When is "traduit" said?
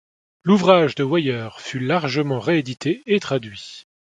3.19-3.85